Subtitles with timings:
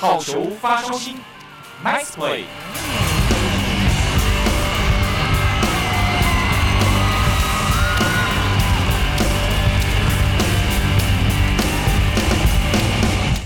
[0.00, 1.14] 好球发烧星
[1.84, 2.44] ，Nice play。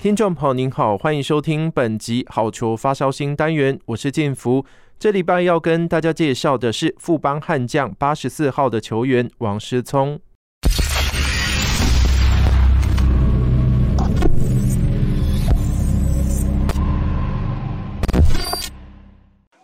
[0.00, 4.64] 听众朋友您好，欢迎收听本集好球发烧星单元，我是建福。
[4.98, 10.18] 这礼拜要跟大家介绍的是富邦悍将八十四号的球员王诗聪。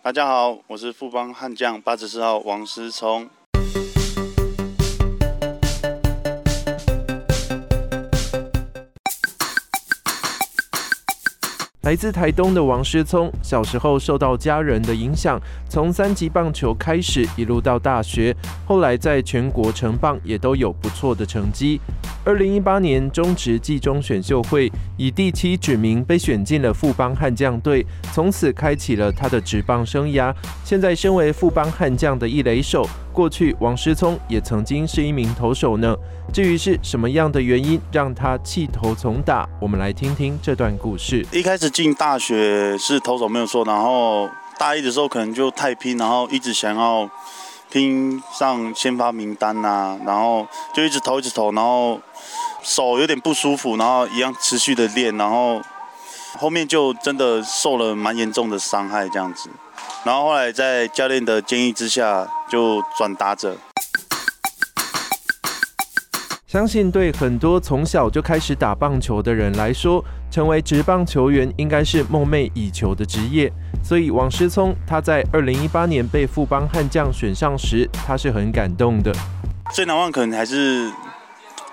[0.05, 3.27] 大家好，我是富邦悍将八十四号王诗聪。
[11.81, 15.41] 来自台东的王诗聪，小时候受到家人的影响，
[15.71, 21.81] 从三级棒球开始，一路到大学，后来在全国成棒也都有不错的成绩。
[22.27, 30.35] 二零一八年中职季中选秀会以第七指名被选进了富邦悍将队，从此开启了他的职棒生涯。
[30.65, 35.95] 现在身为富邦悍将的一垒手，过去王诗聪也曾经是一名投手呢。
[36.33, 41.27] 至于是什么样的原因让他弃投从打，我们来听听这段故事。
[41.31, 47.07] 一开始进大学是投手没有错，然后大一的时候可能就太拼，然后一直想要
[47.75, 52.01] 拼上先发名单呐、啊，然后就一直投一直投，然后。
[52.67, 55.61] 手有点不舒服，然后一样持续的练，然后
[56.39, 59.51] 后面就真的受了蛮严重的伤害这样子，
[60.03, 63.59] 然后后来在教练的建议之下就转打者。
[66.47, 73.53] 相信对很多从小就开始打棒球的人来说，成为职棒球员应该是梦寐以求的职业。
[73.85, 79.13] 所以王诗聪他在二零一八年被富邦悍将选上时，他是很感动的。
[79.73, 80.91] 最难忘可能还是。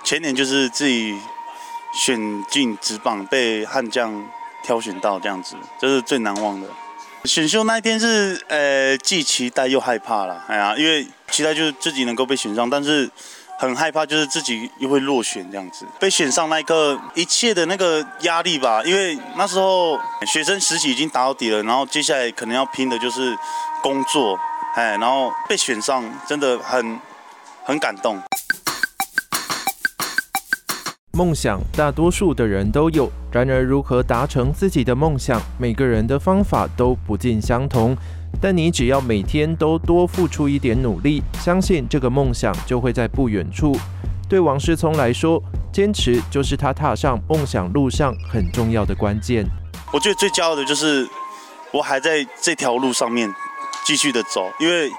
[0.04, 1.16] 前年就是自己
[1.94, 4.26] 选进职棒，被悍将
[4.64, 6.68] 挑选到这样子，这是最难忘的。
[7.26, 13.08] 选秀那一天是呃既期待又害怕了，哎呀，因为期待就是自己能够被选上，但是
[13.62, 15.86] 很害怕就是自己又会落选这样子。
[16.00, 23.38] 被选上那一刻，一切的那个压力吧，因为那时候学生实习已经打到底了，然后接下来可能要拼的就是
[23.84, 24.36] 工作，
[24.74, 27.00] 哎，然后被选上真的很
[27.64, 28.20] 很感动。
[31.12, 37.96] 梦想大多数的人都有，然而如何达成自己的梦想，每个人的方法都不尽相同。
[38.40, 43.76] 但你只要每天都多付出一点努力，相信这个梦想就会在不远处。
[44.30, 45.42] 对王诗聪来说，
[45.74, 49.46] 坚持就是他踏上梦想路上很重要的关键。
[49.92, 51.08] 我觉得最骄傲的就是
[51.72, 53.34] 我还在这条路上面
[53.84, 54.90] 继续的走，因为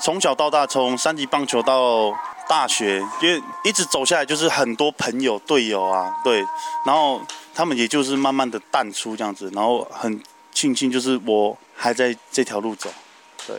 [0.00, 2.12] 从小到大，从三级棒球到
[2.48, 6.38] 大学，因为一直走下来，就是很多朋友、队友啊，对，
[6.86, 7.20] 然后
[7.54, 10.18] 他们也就是慢慢的淡出这样子，然后很
[10.50, 12.92] 庆幸就是我还在这条路走，
[13.46, 13.56] 对，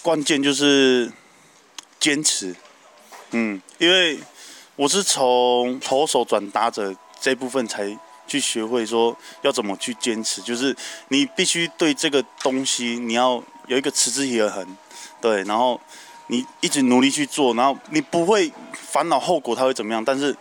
[0.00, 1.12] 关键就是
[1.98, 2.54] 坚持，
[3.32, 4.20] 嗯，因为
[4.76, 10.74] 我是从投手转打者这部分才去学会说要怎么去坚持，就是
[11.08, 14.76] 你必须对这个东西你要有一个持之以恒，
[15.20, 15.80] 对，然后。
[16.30, 20.36] 你一直努力去做，然后你不会烦恼后果它会怎么样，但是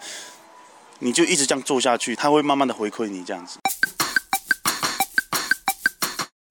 [1.00, 3.58] 你就一直这样做下去，它会慢慢的回馈你这样子。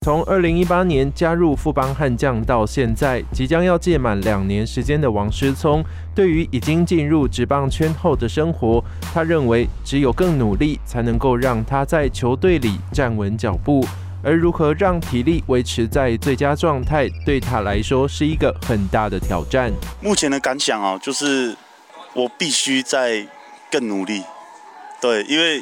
[0.06, 5.84] 从二零一八年加入富邦悍将到现在，即将要届满两年时间的王诗聪，
[6.14, 8.80] 对于已经进入职棒圈后的生活，
[9.12, 13.84] 他认为只有更努力，才能够让他在球队里站稳脚步。
[14.22, 19.72] 而如何让体力维持在最佳状态，对他来说是一个很大的挑战。
[20.00, 21.56] 目前的感想哦，就是
[22.14, 23.26] 我必须再
[23.72, 24.22] 更努力。
[25.00, 25.60] 对，因为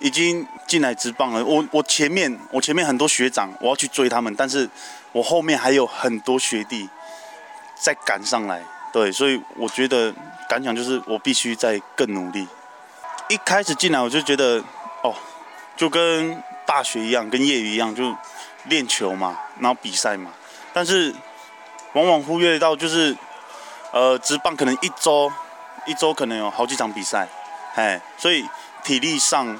[0.00, 4.70] 已经进来职棒了，我我前面我前面很多学长，我要去追他们，但是
[5.10, 6.88] 我后面还有很多学弟
[7.74, 8.62] 在赶上来。
[8.92, 10.14] 对，所以我觉得
[10.48, 12.46] 感想就是我必须再更努力。
[13.28, 14.62] 一开始进来我就觉得
[15.02, 15.12] 哦，
[15.76, 16.40] 就跟。
[16.66, 18.14] 大学一样，跟业余一样，就
[18.66, 20.30] 练球嘛，然后比赛嘛。
[20.72, 21.12] 但是
[21.94, 23.16] 往往忽略到，就是
[23.90, 25.32] 呃，职棒可能一周
[25.84, 27.26] 一周可能有好几场比赛，
[27.74, 28.46] 哎，所以
[28.84, 29.58] 体力上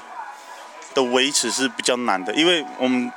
[0.94, 2.34] 的维持是比较难的。
[2.34, 3.10] 因为我们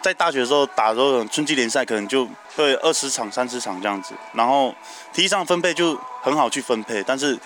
[0.00, 4.74] 在大学的时候打的时候，春季联赛可能就会二十场、三十场这样子，然后
[5.12, 7.02] 体力上分配就很好去分配。
[7.02, 7.38] 但是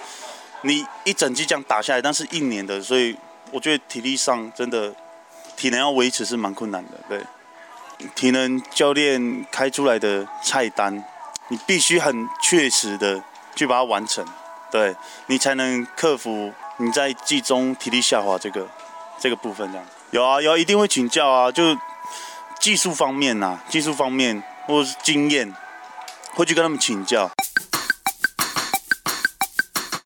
[0.62, 3.16] 你一整季这样打下来，但是一年的，所以
[3.50, 4.94] 我觉得体力上真的。
[5.56, 7.20] 体能要维持是蛮困难的，对。
[8.14, 11.02] 体能教练开出来的菜单，
[11.48, 13.20] 你必须很确实的
[13.56, 14.24] 去把它完成，
[14.70, 14.94] 对，
[15.26, 18.68] 你才能克服你在季中体力下滑这个
[19.20, 19.86] 这个部分这样。
[20.10, 21.76] 有啊，有啊，一定会请教啊，就
[22.60, 25.52] 技术方面呐、啊，技术方面或者是经验，
[26.34, 27.30] 会去跟他们请教。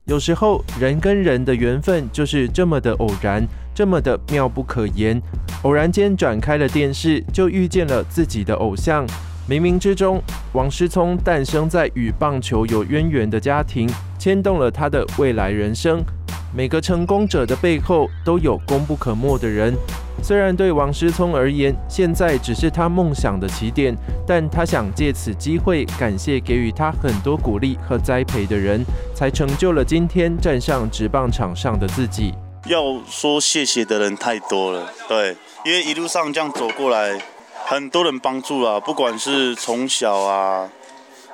[0.05, 5.21] 有时候人跟人的缘分就是这么的偶然，这么的妙不可言。
[5.63, 9.07] 偶然间转开了电视，就遇见了自己的偶像。
[9.49, 10.21] 冥冥之中，
[10.53, 13.89] 王思聪诞生在与棒球有渊源的家庭，
[14.19, 16.05] 牵动了他的未来人生。
[16.55, 19.75] 每个成功者的背后都有功不可没的人。
[20.23, 23.97] 虽然对王思聪而言，现在只是他梦想的起点，
[24.27, 28.85] 但他想借此机会感谢给予他很多鼓励和栽培的人，
[29.15, 32.35] 才成就了今天站上职棒场上的自己。
[32.67, 37.21] 要说谢谢的人太多了，对，因为一路上这样走过来，
[37.65, 40.69] 很多人帮助啊，不管是从小啊，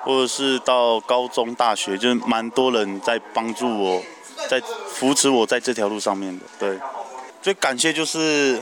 [0.08, 4.02] 或者是到高中、大学，就是蛮多人在帮助我，
[4.48, 4.58] 在
[4.88, 6.78] 扶持我在这条路上面的，对，
[7.42, 8.58] 最感谢就是。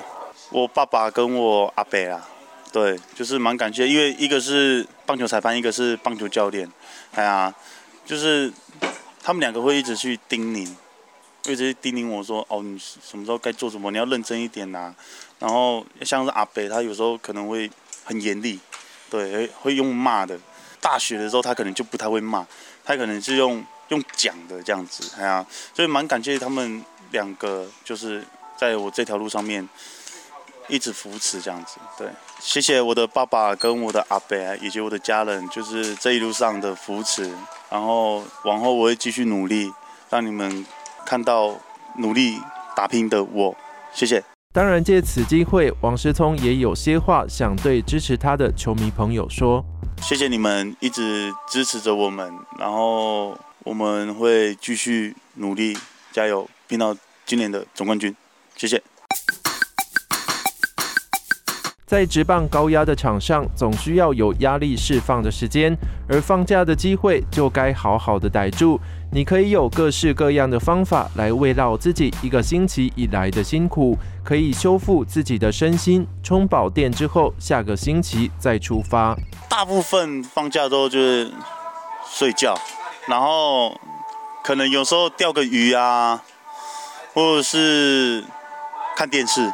[0.51, 2.29] 我爸爸跟我阿伯啊，
[2.73, 6.71] 对，就是蛮感谢，因为一个是棒球裁判，一个是棒球教练，
[7.15, 7.53] 哎呀，
[8.05, 8.51] 就是
[9.21, 10.71] 他们两个会一直去叮咛，
[11.51, 14.95] 一直叮咛我说，哦，你什么时候该做什么，你要认真一点呐。
[15.41, 17.69] 然后像是阿伯，他有时候可能会
[18.05, 18.61] 很严厉，
[19.11, 20.39] 对，会用骂的。
[20.87, 22.47] 大学的时候他可能就不太会骂，
[22.85, 25.45] 他可能是用用讲的这样子，哎呀，
[25.75, 28.25] 所以蛮感谢他们两个，就是
[28.57, 29.69] 在我这条路上面。
[30.69, 32.09] 一直扶持这样子，对，
[32.41, 37.31] 谢谢我的爸爸跟我的阿伯以及我的家人，就是这一路上的扶持。
[37.71, 39.73] 然后往后我会继续努力，
[40.11, 40.67] 让你们
[41.05, 41.55] 看到
[41.99, 42.41] 努力
[42.75, 43.57] 打拼的我。
[43.93, 44.36] 谢谢。
[44.57, 49.63] 当然，借此机会，王思聪也有些话想对支持他的球迷朋友说：
[50.01, 55.77] 谢谢你们一直支持着我们，然后我们会继续努力
[56.11, 58.17] 加油，拼到今年的总冠军。
[58.57, 58.83] 谢谢。
[61.85, 65.77] 在直棒高压的场上，总需要有压力释放的时间，
[66.09, 68.81] 而放假的机会就该好好的逮住。
[69.13, 79.17] 你可以有各式各样的方法来慰劳自己一个星期以来的辛苦，可以修复自己的身心，充饱电之后，下个星期再出发。
[79.49, 81.33] 大部分放假之后就是
[82.11, 82.55] 睡觉，
[83.07, 83.75] 然后
[84.45, 86.23] 可能有时候钓个鱼啊，
[87.15, 88.23] 或者是
[88.97, 89.51] 看电视。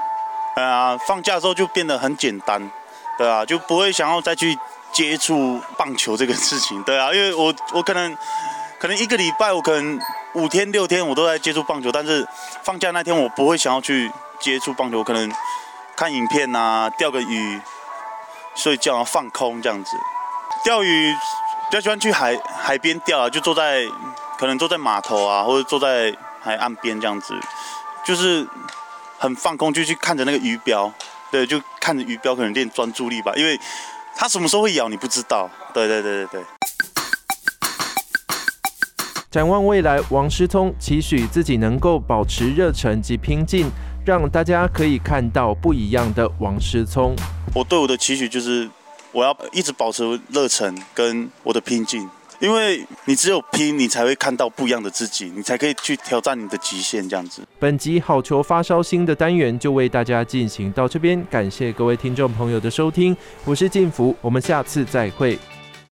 [0.56, 2.70] 哎呀，放假之后就变得很简单，
[3.16, 4.54] 对啊，就不会想要再去
[4.92, 8.14] 接触棒球这个事情，对啊，因为我我可能
[8.82, 9.96] 可能一个礼拜我可能
[10.32, 12.26] 五天六天我都在接触棒球，但是
[12.64, 15.32] 放假那天我不会想要去接触棒球，我可能
[15.94, 17.60] 看影片啊，钓个鱼，
[18.56, 19.96] 睡觉啊，放空这样子。
[20.64, 21.14] 钓鱼
[21.70, 23.86] 比较喜欢去海海边钓啊，就坐在
[24.36, 27.38] 可能坐在码头啊，或者坐在海岸边这样子，
[28.04, 28.44] 就是。
[29.18, 30.92] 很放空，就去看着那个鱼标，
[31.30, 33.56] 对，就看着鱼标，可能练专注力吧，因为
[34.16, 35.48] 它什么时候会咬你不知道。
[35.72, 36.44] 对对对对对。
[39.32, 43.66] 展望未来，王师聪期许自己能够保持热忱及拼劲，
[44.04, 47.16] 让大家可以看到不一样的王师聪。
[47.54, 48.68] 我对我的期许就是，
[49.10, 52.06] 我要一直保持热忱跟我的拼劲。
[52.40, 57.08] 因为你只有拼，你才会看到不一样的自己，你才可以去挑战你的极限。
[57.08, 63.16] 这样子，本集好球发烧星的单元就为大家进行到这边，感谢各位听众朋友的收听，
[63.46, 65.38] 我是晋福，我们下次再会。